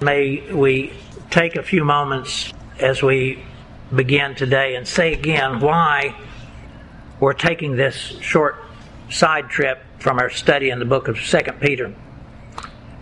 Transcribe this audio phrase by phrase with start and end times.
[0.00, 0.92] May we
[1.30, 3.42] take a few moments as we
[3.94, 6.16] begin today and say again why
[7.20, 8.56] we're taking this short
[9.08, 11.94] side trip from our study in the book of 2 Peter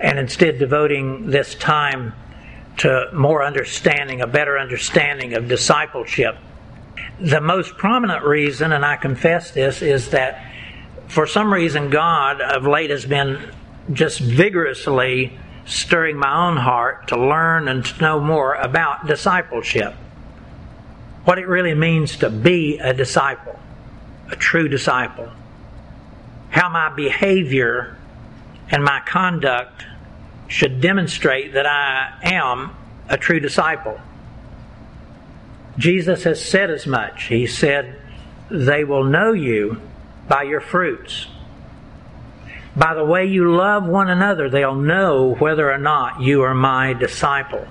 [0.01, 2.13] and instead devoting this time
[2.79, 6.37] to more understanding, a better understanding of discipleship.
[7.21, 10.47] The most prominent reason, and I confess this, is that
[11.09, 13.51] for some reason God of late has been
[13.93, 19.95] just vigorously stirring my own heart to learn and to know more about discipleship.
[21.25, 23.59] What it really means to be a disciple,
[24.31, 25.31] a true disciple.
[26.51, 27.97] How my behavior
[28.71, 29.85] and my conduct
[30.49, 32.77] should demonstrate that I am
[33.09, 34.01] a true disciple.
[35.79, 37.25] Jesus has said as much.
[37.25, 37.97] He said,
[38.51, 39.81] They will know you
[40.29, 41.27] by your fruits.
[42.75, 46.95] By the way you love one another, they'll know whether or not you are my
[46.95, 47.67] disciple.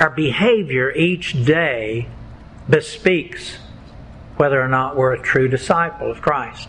[0.00, 2.08] Our behavior each day
[2.68, 3.58] bespeaks
[4.36, 6.68] whether or not we're a true disciple of Christ.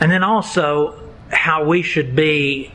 [0.00, 2.72] And then also how we should be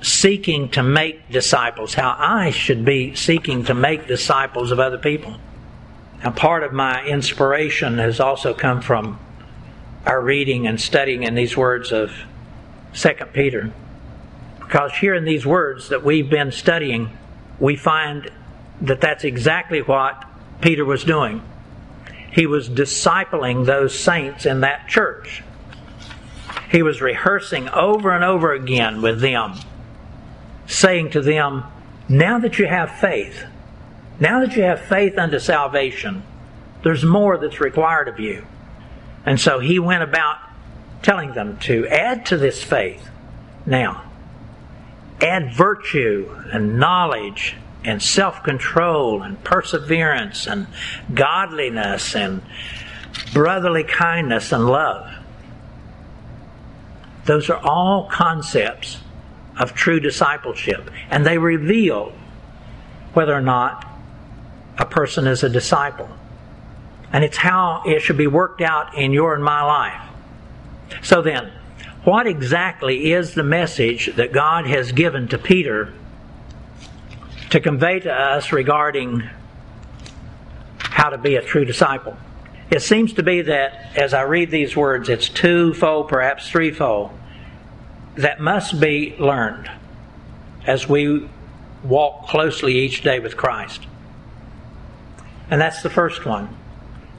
[0.00, 5.36] seeking to make disciples, how I should be seeking to make disciples of other people.
[6.22, 9.18] And part of my inspiration has also come from
[10.06, 12.12] our reading and studying in these words of
[12.96, 13.72] 2 Peter.
[14.58, 17.16] Because here in these words that we've been studying,
[17.60, 18.30] we find
[18.80, 20.24] that that's exactly what
[20.60, 21.42] Peter was doing.
[22.32, 25.42] He was discipling those saints in that church.
[26.70, 29.54] He was rehearsing over and over again with them,
[30.66, 31.64] saying to them,
[32.08, 33.44] Now that you have faith,
[34.18, 36.22] now that you have faith unto salvation,
[36.82, 38.46] there's more that's required of you.
[39.24, 40.38] And so he went about
[41.06, 43.08] telling them to add to this faith.
[43.64, 44.02] Now,
[45.20, 47.54] add virtue and knowledge
[47.84, 50.66] and self control and perseverance and
[51.14, 52.42] godliness and
[53.32, 55.08] brotherly kindness and love.
[57.24, 58.98] Those are all concepts
[59.60, 62.12] of true discipleship, and they reveal
[63.14, 63.86] whether or not
[64.76, 66.08] a person is a disciple.
[67.12, 70.05] And it's how it should be worked out in your and my life.
[71.02, 71.52] So then,
[72.04, 75.92] what exactly is the message that God has given to Peter
[77.50, 79.28] to convey to us regarding
[80.78, 82.16] how to be a true disciple?
[82.70, 87.10] It seems to be that as I read these words, it's twofold, perhaps threefold,
[88.16, 89.70] that must be learned
[90.66, 91.28] as we
[91.84, 93.86] walk closely each day with Christ.
[95.50, 96.56] And that's the first one.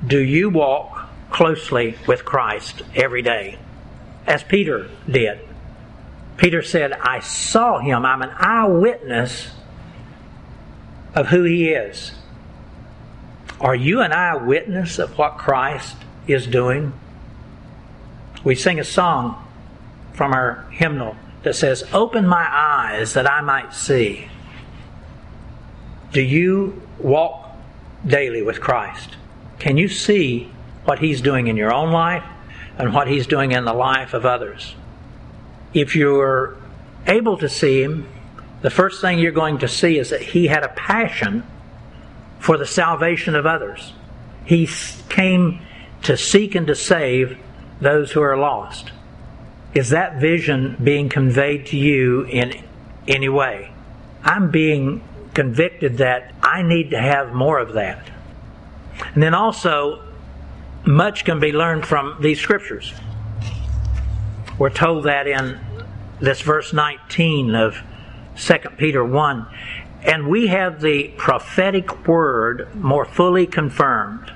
[0.06, 0.97] Do you walk
[1.38, 3.60] closely with Christ every day,
[4.26, 5.40] as Peter did.
[6.36, 8.08] Peter said, I saw him.
[8.08, 9.52] I'm an eyewitness
[11.14, 12.14] of who he is.
[13.62, 15.96] Are you an eyewitness of what Christ
[16.26, 16.92] is doing?
[18.44, 19.48] We sing a song
[20.14, 24.28] from our hymnal that says, Open my eyes that I might see.
[26.14, 27.52] Do you walk
[28.08, 29.18] daily with Christ?
[29.60, 30.52] Can you see
[30.88, 32.24] what He's doing in your own life
[32.78, 34.74] and what He's doing in the life of others.
[35.74, 36.56] If you're
[37.06, 38.08] able to see Him,
[38.62, 41.44] the first thing you're going to see is that He had a passion
[42.40, 43.92] for the salvation of others.
[44.46, 44.70] He
[45.10, 45.60] came
[46.04, 47.38] to seek and to save
[47.82, 48.92] those who are lost.
[49.74, 52.64] Is that vision being conveyed to you in
[53.10, 53.72] any way?
[54.24, 55.04] I'm being
[55.34, 58.10] convicted that I need to have more of that.
[59.14, 60.07] And then also,
[60.88, 62.94] much can be learned from these scriptures.
[64.58, 65.60] We're told that in
[66.20, 67.78] this verse 19 of
[68.38, 69.48] 2 Peter 1.
[70.04, 74.32] And we have the prophetic word more fully confirmed,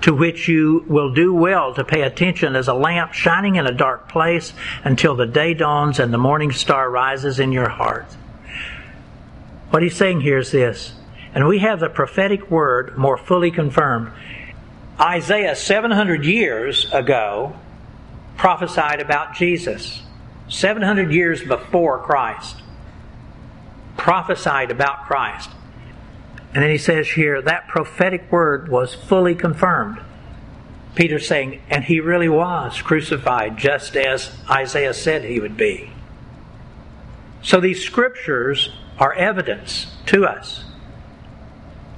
[0.00, 3.72] to which you will do well to pay attention as a lamp shining in a
[3.72, 8.06] dark place until the day dawns and the morning star rises in your heart.
[9.70, 10.94] What he's saying here is this.
[11.34, 14.10] And we have the prophetic word more fully confirmed.
[15.02, 17.56] Isaiah, 700 years ago,
[18.36, 20.02] prophesied about Jesus.
[20.48, 22.62] 700 years before Christ.
[23.96, 25.50] Prophesied about Christ.
[26.54, 30.00] And then he says here, that prophetic word was fully confirmed.
[30.94, 35.90] Peter's saying, and he really was crucified just as Isaiah said he would be.
[37.42, 40.64] So these scriptures are evidence to us.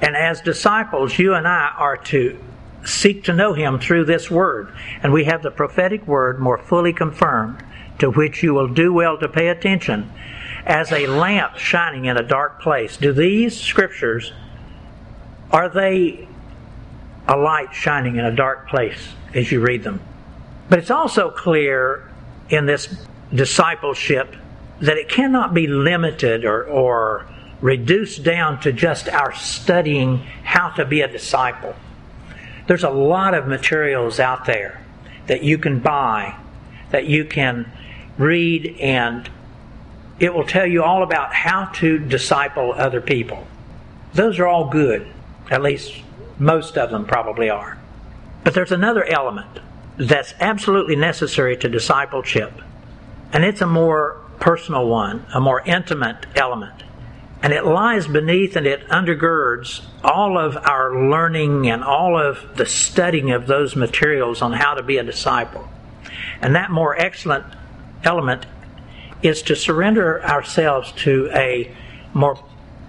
[0.01, 2.39] And as disciples, you and I are to
[2.87, 4.73] seek to know him through this word.
[5.03, 7.63] And we have the prophetic word more fully confirmed,
[7.99, 10.11] to which you will do well to pay attention
[10.67, 12.97] as a lamp shining in a dark place.
[12.97, 14.33] Do these scriptures
[15.51, 16.27] are they
[17.29, 20.01] a light shining in a dark place as you read them?
[20.69, 22.11] But it's also clear
[22.49, 24.35] in this discipleship
[24.81, 27.27] that it cannot be limited or, or
[27.61, 31.77] reduced down to just our studying how to be a disciple.
[32.67, 34.81] There's a lot of materials out there
[35.27, 36.37] that you can buy,
[36.91, 37.71] that you can
[38.19, 39.29] read, and
[40.19, 43.47] it will tell you all about how to disciple other people.
[44.15, 45.07] Those are all good.
[45.51, 45.93] At least
[46.39, 47.79] most of them probably are.
[48.45, 49.61] But there's another element
[49.97, 52.53] that's absolutely necessary to discipleship,
[53.33, 56.83] and it's a more personal one, a more intimate element.
[57.45, 62.65] And it lies beneath and it undergirds all of our learning and all of the
[62.65, 65.69] studying of those materials on how to be a disciple.
[66.41, 67.45] And that more excellent
[68.03, 68.47] element
[69.23, 71.71] is to surrender ourselves to a
[72.15, 72.43] more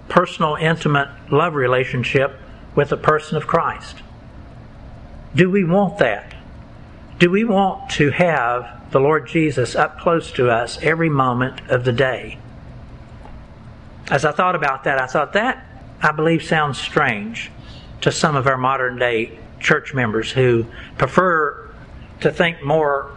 [0.08, 2.40] personal, intimate love relationship
[2.74, 3.96] with the person of Christ.
[5.34, 6.34] Do we want that?
[7.18, 11.84] Do we want to have the Lord Jesus up close to us every moment of
[11.84, 12.38] the day?
[14.08, 15.66] As I thought about that, I thought that,
[16.00, 17.50] I believe, sounds strange
[18.02, 20.66] to some of our modern day church members who
[20.96, 21.70] prefer
[22.20, 23.10] to think more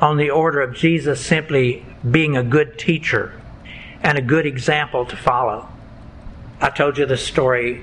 [0.00, 3.40] on the order of Jesus simply being a good teacher
[4.02, 5.68] and a good example to follow.
[6.60, 7.82] I told you this story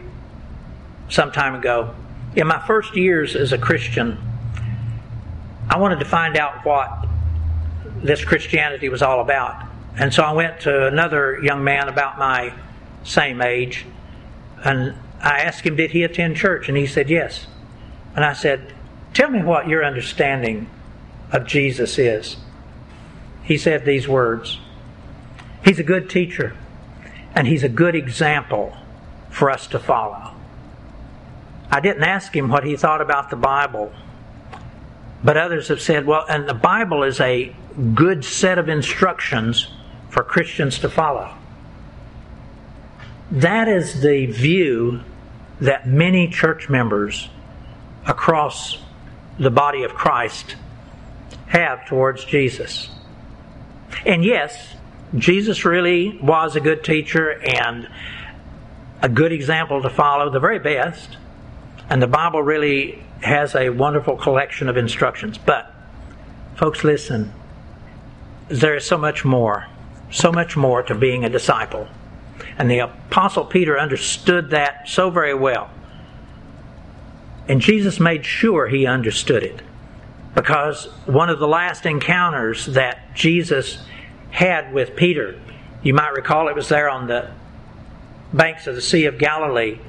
[1.10, 1.96] some time ago.
[2.36, 4.18] In my first years as a Christian,
[5.70, 7.08] I wanted to find out what
[8.04, 9.67] this Christianity was all about.
[10.00, 12.54] And so I went to another young man about my
[13.04, 13.86] same age,
[14.64, 16.70] and I asked him, Did he attend church?
[16.70, 17.48] And he said, Yes.
[18.16, 18.74] And I said,
[19.14, 20.70] Tell me what your understanding
[21.32, 22.38] of Jesus is.
[23.44, 24.60] He said these words
[25.66, 26.56] He's a good teacher,
[27.34, 28.78] and he's a good example
[29.32, 30.34] for us to follow.
[31.70, 33.92] I didn't ask him what he thought about the Bible,
[35.24, 37.54] but others have said, well, and the Bible is a
[37.94, 39.68] good set of instructions
[40.10, 41.34] for Christians to follow.
[43.32, 45.02] That is the view
[45.60, 47.30] that many church members
[48.06, 48.78] across
[49.38, 50.56] the body of Christ
[51.48, 52.90] have towards Jesus.
[54.06, 54.76] And yes,
[55.16, 57.88] Jesus really was a good teacher and
[59.02, 61.18] a good example to follow, the very best.
[61.90, 65.38] And the Bible really has a wonderful collection of instructions.
[65.38, 65.74] But,
[66.56, 67.34] folks, listen,
[68.50, 69.68] there is so much more,
[70.12, 71.88] so much more to being a disciple.
[72.58, 75.70] And the Apostle Peter understood that so very well.
[77.48, 79.62] And Jesus made sure he understood it.
[80.36, 83.80] Because one of the last encounters that Jesus
[84.32, 85.40] had with Peter,
[85.82, 87.32] you might recall it was there on the
[88.34, 89.80] banks of the Sea of Galilee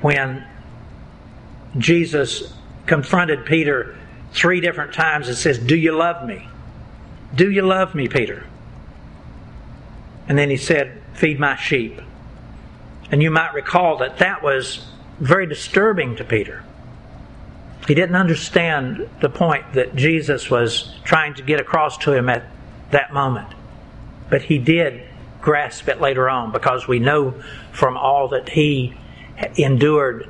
[0.00, 0.46] when
[1.76, 2.54] Jesus
[2.86, 3.96] confronted Peter
[4.32, 6.48] three different times and says, Do you love me?
[7.34, 8.46] Do you love me, Peter?
[10.28, 12.00] And then he said, Feed my sheep.
[13.10, 14.86] And you might recall that that was
[15.18, 16.62] very disturbing to Peter.
[17.86, 22.44] He didn't understand the point that Jesus was trying to get across to him at
[22.90, 23.48] that moment.
[24.28, 25.02] But he did
[25.40, 27.34] grasp it later on because we know
[27.72, 28.94] from all that he
[29.56, 30.28] endured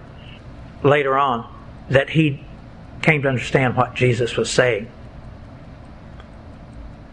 [0.84, 1.52] later on
[1.90, 2.44] that he
[3.02, 4.88] came to understand what Jesus was saying.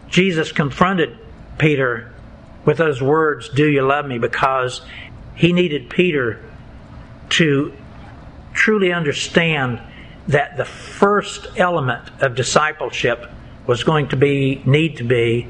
[0.08, 1.18] Jesus confronted
[1.58, 2.12] Peter
[2.66, 4.18] with those words, Do you love me?
[4.18, 4.82] because
[5.34, 6.42] he needed Peter
[7.30, 7.72] to
[8.52, 9.80] truly understand
[10.28, 13.30] that the first element of discipleship
[13.66, 15.48] was going to be, need to be,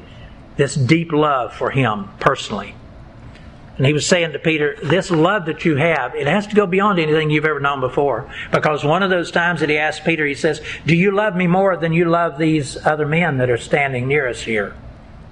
[0.57, 2.75] this deep love for him personally.
[3.77, 6.65] And he was saying to Peter, this love that you have, it has to go
[6.65, 8.31] beyond anything you've ever known before.
[8.51, 11.45] Because one of those times that he asked Peter, he says, Do you love me
[11.45, 14.75] more than you love these other men that are standing near us here?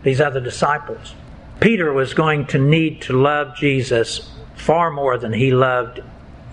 [0.04, 1.16] These other disciples.
[1.60, 6.02] Peter was going to need to love Jesus far more than he loved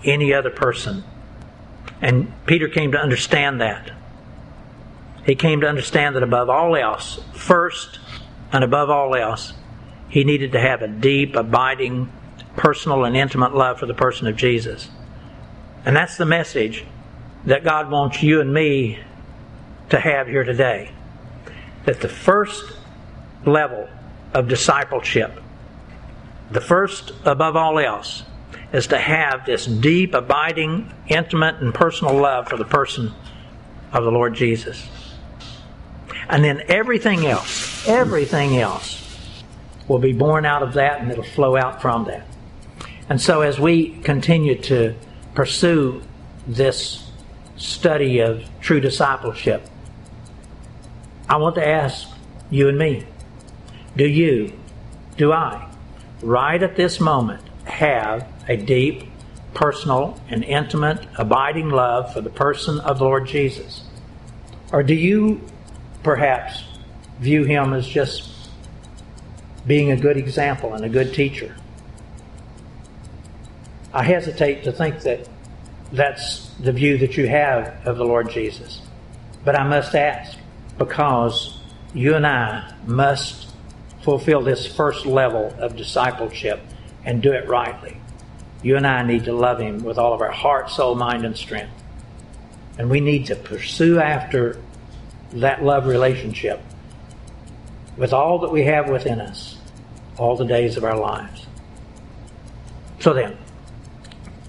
[0.03, 1.03] any other person.
[2.01, 3.91] And Peter came to understand that.
[5.25, 7.99] He came to understand that above all else, first
[8.51, 9.53] and above all else,
[10.09, 12.11] he needed to have a deep, abiding,
[12.55, 14.89] personal, and intimate love for the person of Jesus.
[15.85, 16.85] And that's the message
[17.45, 18.99] that God wants you and me
[19.89, 20.91] to have here today.
[21.85, 22.63] That the first
[23.45, 23.89] level
[24.33, 25.39] of discipleship,
[26.51, 28.23] the first above all else,
[28.71, 33.13] is to have this deep, abiding, intimate, and personal love for the person
[33.91, 34.87] of the Lord Jesus.
[36.27, 39.01] And then everything else, everything else
[39.87, 42.25] will be born out of that and it'll flow out from that.
[43.09, 44.95] And so as we continue to
[45.35, 46.01] pursue
[46.47, 47.11] this
[47.57, 49.67] study of true discipleship,
[51.29, 52.07] I want to ask
[52.49, 53.05] you and me,
[53.95, 54.53] do you,
[55.17, 55.69] do I,
[56.21, 59.03] right at this moment, have a deep,
[59.53, 63.83] personal, and intimate, abiding love for the person of the Lord Jesus?
[64.71, 65.41] Or do you
[66.01, 66.63] perhaps
[67.19, 68.49] view him as just
[69.67, 71.55] being a good example and a good teacher?
[73.93, 75.29] I hesitate to think that
[75.91, 78.81] that's the view that you have of the Lord Jesus.
[79.45, 80.35] But I must ask,
[80.79, 81.59] because
[81.93, 83.52] you and I must
[84.03, 86.61] fulfill this first level of discipleship
[87.05, 87.97] and do it rightly.
[88.61, 91.35] You and I need to love Him with all of our heart, soul, mind, and
[91.35, 91.73] strength.
[92.77, 94.61] And we need to pursue after
[95.33, 96.61] that love relationship
[97.97, 99.57] with all that we have within us
[100.17, 101.45] all the days of our lives.
[102.99, 103.37] So then,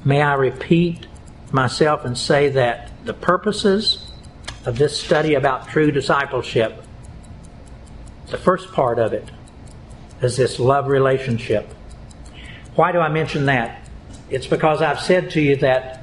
[0.04, 1.06] may I repeat
[1.52, 4.10] myself and say that the purposes
[4.64, 6.82] of this study about true discipleship,
[8.28, 9.28] the first part of it
[10.24, 11.72] is this love relationship.
[12.74, 13.88] Why do I mention that?
[14.28, 16.02] It's because I've said to you that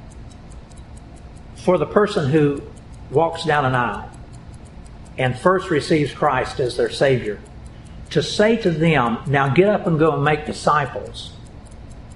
[1.58, 2.62] for the person who
[3.10, 4.10] walks down an aisle
[5.18, 7.40] and first receives Christ as their Savior,
[8.12, 11.34] to say to them, now get up and go and make disciples,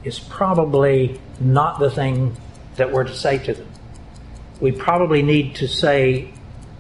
[0.03, 2.35] is probably not the thing
[2.75, 3.67] that we're to say to them.
[4.61, 6.31] We probably need to say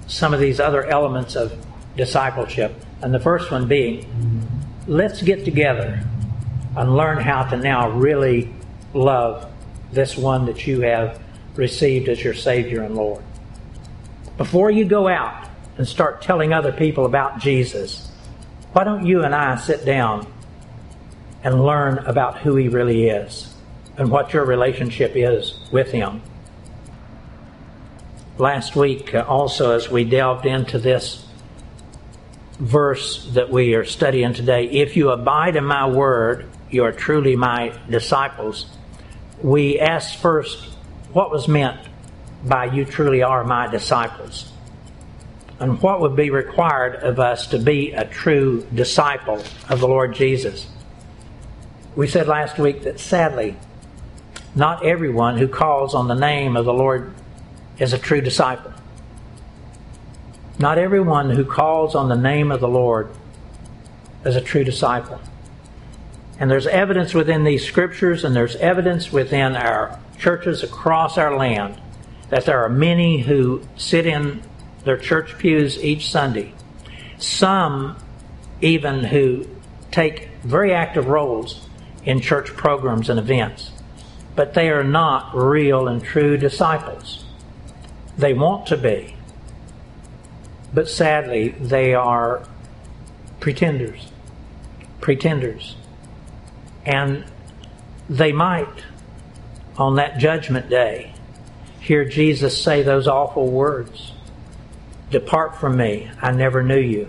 [0.07, 1.53] some of these other elements of
[1.97, 2.73] discipleship.
[3.01, 4.34] And the first one being,
[4.87, 6.03] let's get together
[6.77, 8.53] and learn how to now really
[8.93, 9.51] love
[9.91, 11.19] this one that you have
[11.55, 13.23] received as your Savior and Lord.
[14.37, 18.11] Before you go out and start telling other people about Jesus,
[18.73, 20.27] why don't you and I sit down
[21.43, 23.53] and learn about who He really is
[23.97, 26.21] and what your relationship is with Him?
[28.37, 31.24] Last week, uh, also, as we delved into this
[32.59, 37.35] verse that we are studying today, if you abide in my word, you are truly
[37.35, 38.65] my disciples.
[39.41, 40.63] We asked first
[41.11, 41.79] what was meant
[42.43, 44.51] by you truly are my disciples
[45.59, 50.13] and what would be required of us to be a true disciple of the Lord
[50.13, 50.67] Jesus.
[51.95, 53.55] We said last week that sadly,
[54.53, 57.13] not everyone who calls on the name of the Lord
[57.79, 58.73] is a true disciple.
[60.57, 63.09] Not everyone who calls on the name of the Lord
[64.23, 65.19] is a true disciple.
[66.39, 71.79] And there's evidence within these scriptures, and there's evidence within our churches across our land
[72.29, 74.41] that there are many who sit in
[74.83, 76.53] their church pews each Sunday.
[77.17, 77.97] Some
[78.61, 79.47] even who
[79.91, 81.67] take very active roles
[82.03, 83.71] in church programs and events.
[84.35, 87.25] But they are not real and true disciples.
[88.17, 89.14] They want to be.
[90.75, 92.45] But sadly, they are
[93.39, 94.11] pretenders.
[94.99, 95.77] Pretenders.
[96.85, 97.23] And
[98.09, 98.83] they might,
[99.77, 101.13] on that judgment day,
[101.79, 104.11] hear Jesus say those awful words
[105.11, 107.07] Depart from me, I never knew you.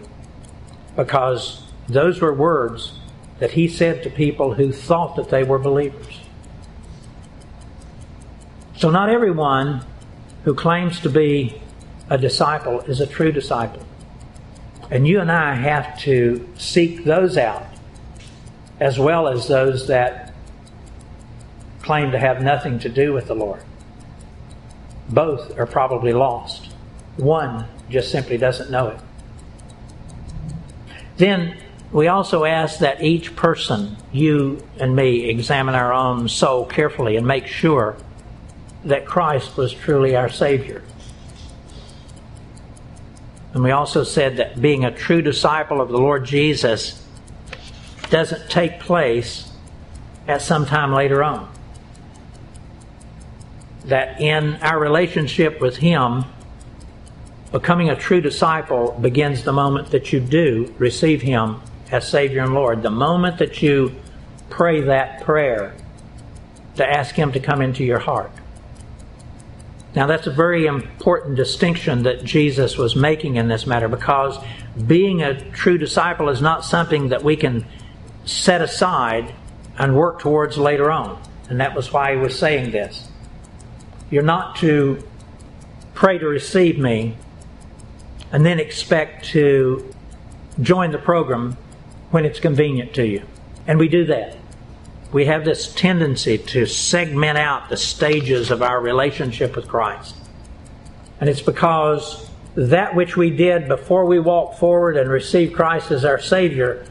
[0.94, 2.92] Because those were words
[3.40, 6.20] that he said to people who thought that they were believers.
[8.76, 9.84] So, not everyone
[10.44, 11.60] who claims to be
[12.08, 13.82] a disciple is a true disciple.
[14.90, 17.66] And you and I have to seek those out
[18.78, 20.32] as well as those that
[21.82, 23.62] claim to have nothing to do with the Lord.
[25.08, 26.68] Both are probably lost.
[27.16, 29.00] One just simply doesn't know it.
[31.16, 31.58] Then
[31.92, 37.26] we also ask that each person, you and me, examine our own soul carefully and
[37.26, 37.96] make sure
[38.84, 40.82] that Christ was truly our Savior.
[43.56, 47.04] And we also said that being a true disciple of the Lord Jesus
[48.10, 49.50] doesn't take place
[50.28, 51.50] at some time later on.
[53.86, 56.26] That in our relationship with Him,
[57.52, 61.60] Becoming a true disciple begins the moment that you do receive Him
[61.90, 62.82] as Savior and Lord.
[62.82, 63.94] The moment that you
[64.50, 65.74] pray that prayer
[66.74, 68.32] to ask Him to come into your heart.
[69.96, 74.36] Now, that's a very important distinction that Jesus was making in this matter because
[74.86, 77.64] being a true disciple is not something that we can
[78.26, 79.34] set aside
[79.78, 81.18] and work towards later on.
[81.48, 83.08] And that was why he was saying this.
[84.10, 85.02] You're not to
[85.94, 87.16] pray to receive me
[88.32, 89.94] and then expect to
[90.60, 91.56] join the program
[92.10, 93.22] when it's convenient to you.
[93.66, 94.36] And we do that.
[95.16, 100.14] We have this tendency to segment out the stages of our relationship with Christ.
[101.18, 106.04] And it's because that which we did before we walked forward and received Christ as
[106.04, 106.86] our Savior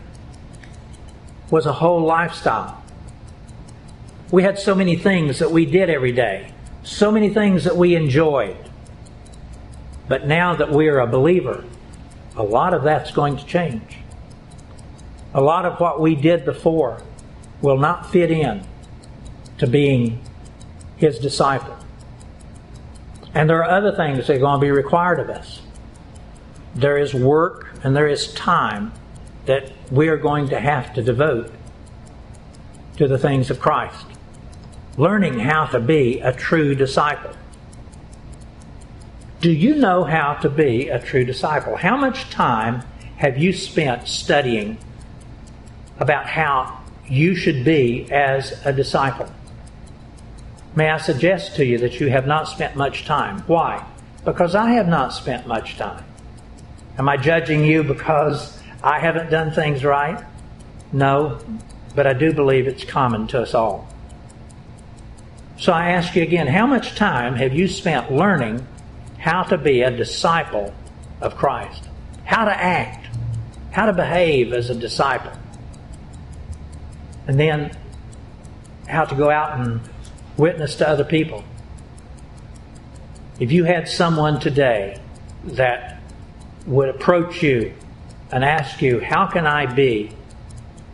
[1.52, 2.84] was a whole lifestyle.
[4.32, 6.52] We had so many things that we did every day,
[6.82, 8.58] so many things that we enjoyed.
[10.08, 11.64] But now that we're a believer,
[12.36, 14.00] a lot of that's going to change.
[15.36, 17.04] A lot of what we did before
[17.62, 18.66] will not fit in
[19.58, 20.22] to being
[20.98, 21.76] his disciple.
[23.34, 25.62] And there are other things that are going to be required of us.
[26.74, 28.94] There is work and there is time
[29.46, 31.52] that we are going to have to devote
[32.98, 34.06] to the things of Christ.
[34.98, 37.32] Learning how to be a true disciple.
[39.42, 41.76] Do you know how to be a true disciple?
[41.76, 42.84] How much time
[43.18, 44.78] have you spent studying
[46.00, 49.32] about how you should be as a disciple?
[50.76, 53.40] May I suggest to you that you have not spent much time.
[53.48, 53.86] Why?
[54.26, 56.04] Because I have not spent much time.
[56.98, 60.24] Am I judging you because I haven't done things right?
[60.92, 61.40] No,
[61.96, 63.88] but I do believe it's common to us all.
[65.58, 68.66] So I ask you again, how much time have you spent learning
[69.18, 70.74] how to be a disciple
[71.22, 71.88] of Christ?
[72.26, 73.08] How to act,
[73.72, 75.32] how to behave as a disciple?
[77.28, 77.76] And then
[78.88, 79.82] how to go out and
[80.38, 81.44] witness to other people.
[83.40, 85.02] If you had someone today
[85.44, 86.02] that
[86.66, 87.74] would approach you
[88.32, 90.12] and ask you, How can I be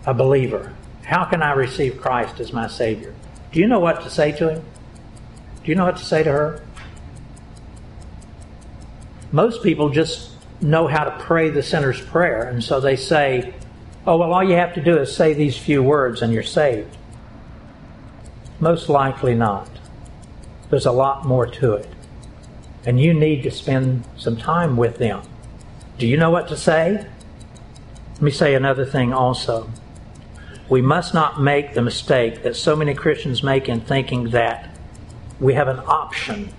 [0.06, 0.74] a believer?
[1.04, 3.14] How can I receive Christ as my Savior?
[3.52, 4.66] Do you know what to say to him?
[5.64, 6.64] Do you know what to say to her?
[9.32, 13.54] Most people just know how to pray the sinner's prayer, and so they say,
[14.06, 16.98] Oh, well, all you have to do is say these few words and you're saved.
[18.60, 19.70] Most likely not.
[20.70, 21.88] There's a lot more to it.
[22.86, 25.22] And you need to spend some time with them.
[26.00, 27.06] Do you know what to say?
[28.14, 29.70] Let me say another thing also.
[30.68, 34.76] We must not make the mistake that so many Christians make in thinking that
[35.40, 36.54] we have an option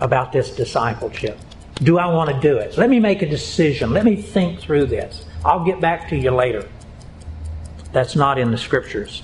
[0.00, 1.38] about this discipleship.
[1.82, 2.78] Do I want to do it?
[2.78, 3.92] Let me make a decision.
[3.92, 5.26] Let me think through this.
[5.44, 6.68] I'll get back to you later.
[7.92, 9.22] That's not in the scriptures.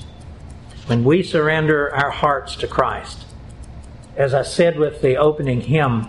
[0.87, 3.25] When we surrender our hearts to Christ,
[4.17, 6.09] as I said with the opening hymn,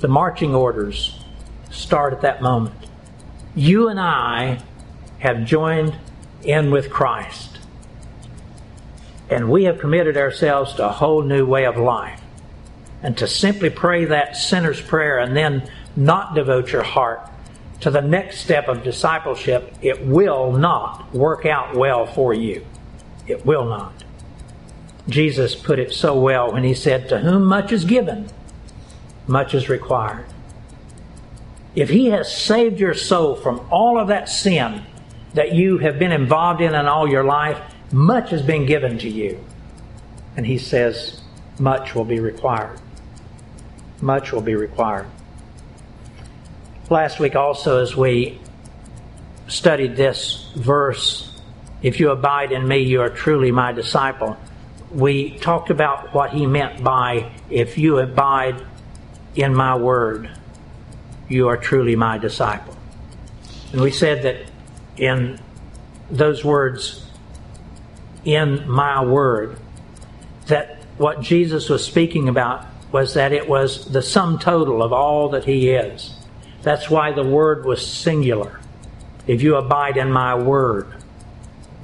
[0.00, 1.22] the marching orders
[1.70, 2.74] start at that moment.
[3.54, 4.60] You and I
[5.18, 5.96] have joined
[6.42, 7.58] in with Christ.
[9.30, 12.20] And we have committed ourselves to a whole new way of life.
[13.02, 17.28] And to simply pray that sinner's prayer and then not devote your heart
[17.80, 22.64] to the next step of discipleship, it will not work out well for you.
[23.26, 23.92] It will not.
[25.08, 28.28] Jesus put it so well when he said, To whom much is given,
[29.26, 30.26] much is required.
[31.76, 34.82] If He has saved your soul from all of that sin
[35.34, 37.60] that you have been involved in in all your life,
[37.92, 39.44] much has been given to you.
[40.36, 41.20] And He says,
[41.58, 42.80] much will be required.
[44.00, 45.06] Much will be required.
[46.90, 48.38] Last week, also, as we
[49.48, 51.40] studied this verse,
[51.82, 54.36] if you abide in me, you are truly my disciple.
[54.90, 58.64] We talked about what he meant by, if you abide
[59.34, 60.30] in my word
[61.28, 62.76] you are truly my disciple.
[63.72, 64.50] And we said that
[64.96, 65.40] in
[66.10, 67.04] those words,
[68.24, 69.58] in my word,
[70.46, 75.28] that what Jesus was speaking about was that it was the sum total of all
[75.28, 76.14] that he is.
[76.62, 78.58] That's why the word was singular.
[79.26, 80.94] If you abide in my word,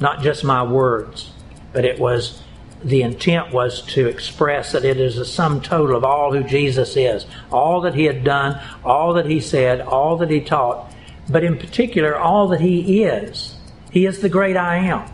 [0.00, 1.30] not just my words,
[1.74, 2.40] but it was
[2.82, 6.96] the intent was to express that it is a sum total of all who Jesus
[6.96, 10.90] is, all that he had done, all that he said, all that he taught,
[11.28, 13.58] but in particular, all that he is.
[13.90, 15.10] He is the great I am.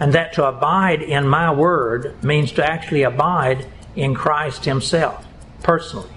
[0.00, 3.64] And that to abide in my word means to actually abide
[3.96, 5.26] in Christ himself,
[5.62, 6.08] personally.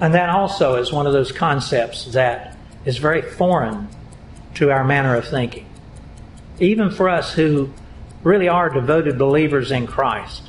[0.00, 3.88] And that also is one of those concepts that is very foreign
[4.54, 5.66] to our manner of thinking.
[6.58, 7.72] Even for us who
[8.22, 10.42] really are devoted believers in Christ.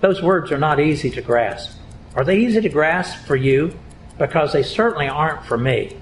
[0.00, 1.78] Those words are not easy to grasp.
[2.14, 3.78] Are they easy to grasp for you?
[4.18, 5.96] Because they certainly aren't for me.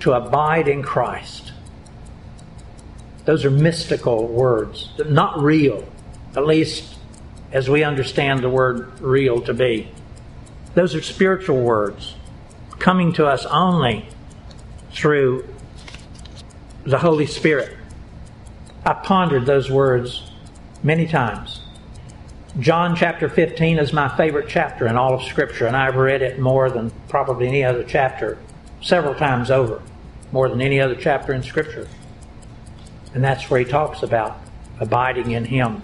[0.00, 1.52] To abide in Christ.
[3.24, 5.86] Those are mystical words, not real,
[6.36, 6.95] at least
[7.52, 9.90] as we understand the word real to be.
[10.74, 12.14] Those are spiritual words
[12.78, 14.08] coming to us only
[14.90, 15.48] through
[16.84, 17.76] the Holy Spirit.
[18.84, 20.30] I pondered those words
[20.82, 21.60] many times.
[22.58, 26.38] John chapter 15 is my favorite chapter in all of Scripture, and I've read it
[26.38, 28.38] more than probably any other chapter
[28.80, 29.82] several times over,
[30.32, 31.88] more than any other chapter in Scripture.
[33.12, 34.38] And that's where he talks about
[34.80, 35.82] abiding in Him.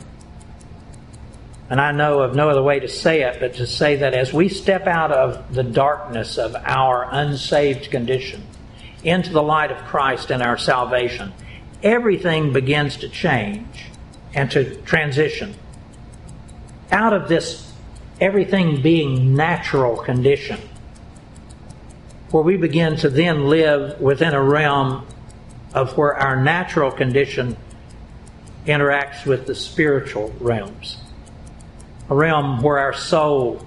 [1.72, 4.30] And I know of no other way to say it but to say that as
[4.30, 8.46] we step out of the darkness of our unsaved condition
[9.02, 11.32] into the light of Christ and our salvation,
[11.82, 13.86] everything begins to change
[14.34, 15.54] and to transition.
[16.90, 17.72] Out of this
[18.20, 20.60] everything being natural condition,
[22.32, 25.06] where we begin to then live within a realm
[25.72, 27.56] of where our natural condition
[28.66, 30.98] interacts with the spiritual realms.
[32.12, 33.66] A realm where our soul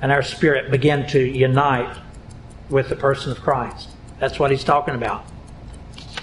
[0.00, 1.94] and our spirit begin to unite
[2.70, 3.90] with the person of Christ.
[4.18, 5.26] That's what he's talking about.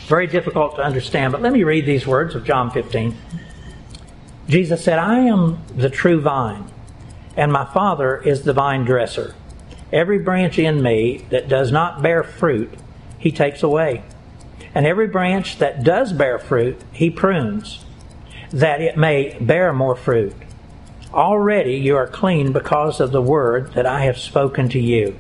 [0.08, 3.16] Very difficult to understand, but let me read these words of John 15.
[4.50, 6.68] Jesus said, I am the true vine,
[7.38, 9.36] and my Father is the vine dresser.
[9.94, 12.74] Every branch in me that does not bear fruit,
[13.20, 14.04] he takes away.
[14.74, 17.86] And every branch that does bear fruit, he prunes,
[18.50, 20.34] that it may bear more fruit.
[21.14, 25.20] Already you are clean because of the word that I have spoken to you.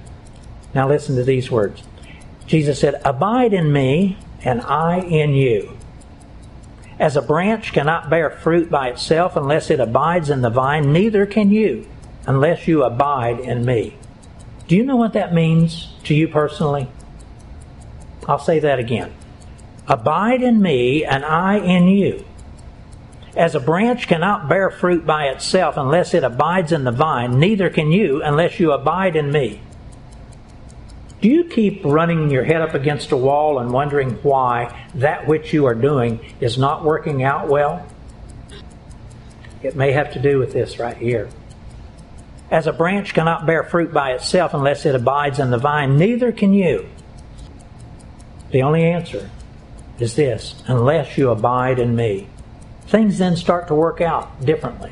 [0.73, 1.83] Now listen to these words.
[2.47, 5.77] Jesus said, Abide in me, and I in you.
[6.99, 11.25] As a branch cannot bear fruit by itself unless it abides in the vine, neither
[11.25, 11.87] can you
[12.27, 13.95] unless you abide in me.
[14.67, 16.87] Do you know what that means to you personally?
[18.27, 19.11] I'll say that again.
[19.87, 22.23] Abide in me, and I in you.
[23.35, 27.69] As a branch cannot bear fruit by itself unless it abides in the vine, neither
[27.69, 29.61] can you unless you abide in me.
[31.21, 35.53] Do you keep running your head up against a wall and wondering why that which
[35.53, 37.87] you are doing is not working out well?
[39.61, 41.29] It may have to do with this right here.
[42.49, 46.31] As a branch cannot bear fruit by itself unless it abides in the vine, neither
[46.31, 46.89] can you.
[48.49, 49.29] The only answer
[49.99, 52.27] is this unless you abide in me.
[52.91, 54.91] Things then start to work out differently.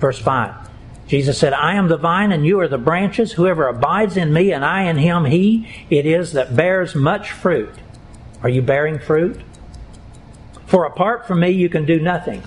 [0.00, 0.68] Verse 5
[1.08, 3.32] Jesus said, I am the vine and you are the branches.
[3.32, 7.74] Whoever abides in me and I in him, he it is that bears much fruit.
[8.42, 9.40] Are you bearing fruit?
[10.66, 12.42] For apart from me, you can do nothing.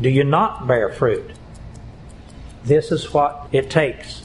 [0.00, 1.32] Do you not bear fruit?
[2.62, 4.24] This is what it takes.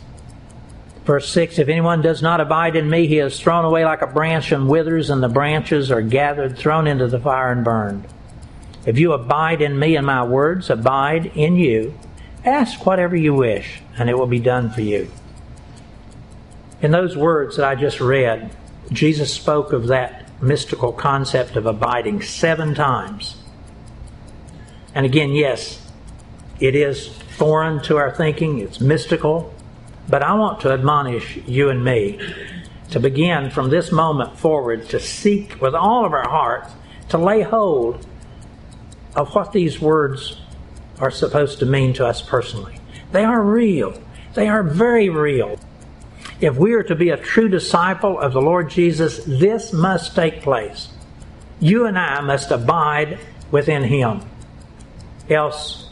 [1.03, 4.07] Verse 6 If anyone does not abide in me, he is thrown away like a
[4.07, 8.07] branch and withers, and the branches are gathered, thrown into the fire, and burned.
[8.85, 11.97] If you abide in me and my words abide in you,
[12.43, 15.09] ask whatever you wish, and it will be done for you.
[16.81, 18.55] In those words that I just read,
[18.91, 23.37] Jesus spoke of that mystical concept of abiding seven times.
[24.95, 25.87] And again, yes,
[26.59, 29.53] it is foreign to our thinking, it's mystical,
[30.09, 32.19] but I want to admonish you and me
[32.89, 36.73] to begin from this moment forward to seek with all of our hearts
[37.09, 38.05] to lay hold
[39.15, 40.37] of what these words
[40.99, 42.79] are supposed to mean to us personally.
[43.11, 44.01] They are real.
[44.33, 45.59] They are very real.
[46.39, 50.41] If we are to be a true disciple of the Lord Jesus, this must take
[50.41, 50.89] place.
[51.59, 53.19] You and I must abide
[53.51, 54.21] within Him.
[55.29, 55.89] Else,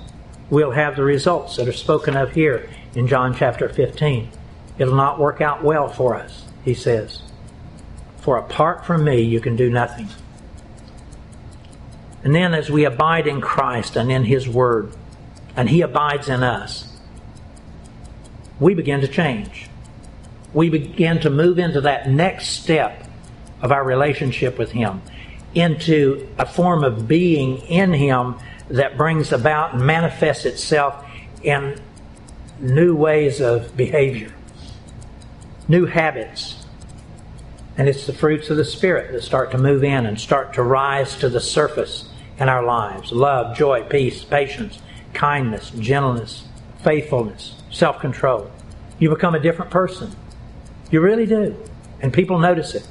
[0.49, 4.32] we'll have the results that are spoken of here in John chapter 15.
[4.79, 7.21] It'll not work out well for us, he says.
[8.17, 10.08] For apart from me, you can do nothing.
[12.23, 14.93] And then as we abide in Christ and in His Word,
[15.55, 16.86] and He abides in us,
[18.60, 19.69] we begin to change.
[20.53, 23.05] We begin to move into that next step
[23.62, 25.01] of our relationship with Him,
[25.53, 28.36] into a form of being in Him
[28.69, 31.05] that brings about and manifests itself
[31.41, 31.79] in
[32.60, 34.34] new ways of behavior,
[35.67, 36.65] new habits.
[37.77, 40.63] And it's the fruits of the Spirit that start to move in and start to
[40.63, 42.08] rise to the surface
[42.39, 44.80] in our lives love, joy, peace, patience,
[45.13, 46.47] kindness, gentleness,
[46.84, 48.52] faithfulness, self control.
[48.99, 50.15] You become a different person.
[50.91, 51.56] You really do.
[52.02, 52.88] And people notice it.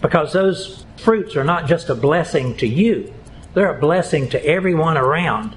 [0.00, 3.12] Because those fruits are not just a blessing to you,
[3.54, 5.56] they're a blessing to everyone around.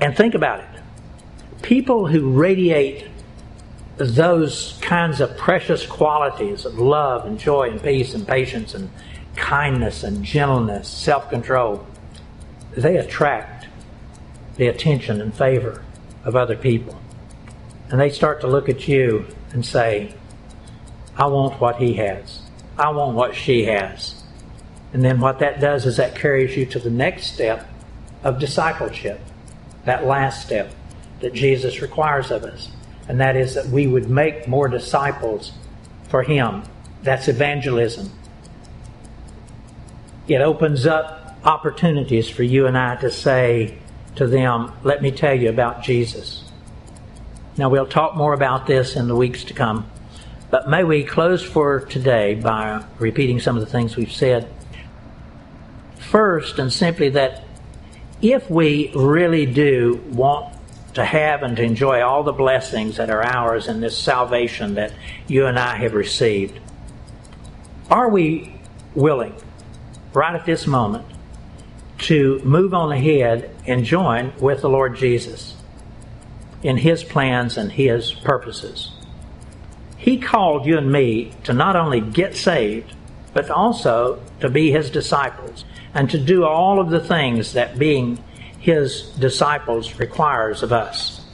[0.00, 0.76] And think about it
[1.62, 3.08] people who radiate
[3.96, 8.90] those kinds of precious qualities of love and joy and peace and patience and
[9.36, 11.86] kindness and gentleness, self control,
[12.76, 13.66] they attract
[14.56, 15.84] the attention and favor
[16.24, 16.98] of other people.
[17.90, 20.14] And they start to look at you and say,
[21.16, 22.40] I want what he has.
[22.76, 24.22] I want what she has.
[24.92, 27.68] And then what that does is that carries you to the next step
[28.22, 29.20] of discipleship,
[29.84, 30.72] that last step
[31.20, 32.70] that Jesus requires of us.
[33.08, 35.52] And that is that we would make more disciples
[36.08, 36.64] for Him.
[37.02, 38.10] That's evangelism.
[40.28, 43.78] It opens up opportunities for you and I to say
[44.16, 46.44] to them, let me tell you about Jesus.
[47.56, 49.88] Now we'll talk more about this in the weeks to come.
[50.50, 54.48] But may we close for today by repeating some of the things we've said.
[55.98, 57.44] First, and simply that
[58.22, 60.56] if we really do want
[60.94, 64.92] to have and to enjoy all the blessings that are ours in this salvation that
[65.26, 66.58] you and I have received,
[67.90, 68.54] are we
[68.94, 69.34] willing,
[70.16, 71.06] right at this moment,
[71.98, 75.54] to move on ahead and join with the Lord Jesus
[76.62, 78.90] in His plans and His purposes?
[79.96, 82.94] He called you and me to not only get saved,
[83.32, 88.22] but also to be His disciples and to do all of the things that being
[88.66, 91.24] his disciples requires of us.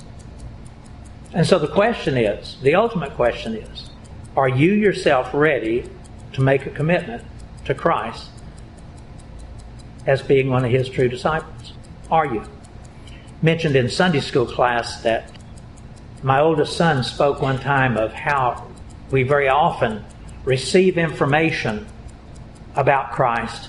[1.33, 3.91] And so the question is the ultimate question is
[4.37, 5.89] are you yourself ready
[6.35, 7.25] to make a commitment
[7.65, 8.29] to Christ
[10.07, 11.73] as being one of his true disciples?
[12.11, 12.45] Are you?
[13.41, 15.31] Mentioned in Sunday school class that
[16.23, 18.69] my oldest son spoke one time of how
[19.11, 20.05] we very often
[20.45, 21.87] receive information
[22.77, 23.69] about Christ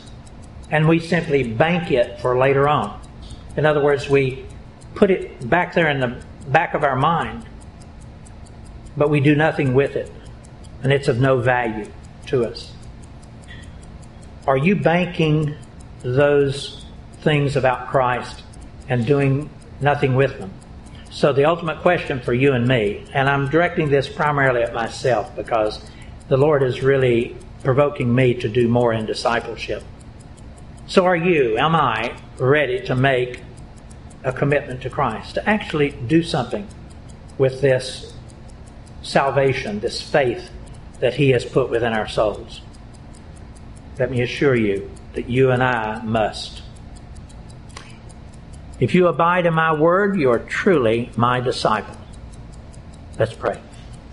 [0.74, 3.00] and we simply bank it for later on.
[3.56, 4.46] In other words, we
[4.96, 7.46] put it back there in the back of our mind,
[8.98, 10.12] but we do nothing with it,
[10.82, 11.86] and it's of no value
[12.28, 12.72] to us.
[14.48, 15.56] Are you banking
[16.04, 16.86] those
[17.22, 18.44] things about Christ
[18.88, 19.50] and doing
[19.82, 20.52] nothing with them?
[21.10, 25.36] So, the ultimate question for you and me, and I'm directing this primarily at myself
[25.36, 25.80] because
[26.28, 29.84] the Lord is really provoking me to do more in discipleship.
[30.86, 33.42] So are you, am I, ready to make
[34.24, 36.68] a commitment to Christ, to actually do something
[37.38, 38.13] with this
[39.02, 40.50] salvation, this faith
[41.00, 42.62] that He has put within our souls?
[43.98, 46.62] Let me assure you that you and I must.
[48.80, 51.95] If you abide in my word, you are truly my disciple.
[53.17, 53.60] Let's pray.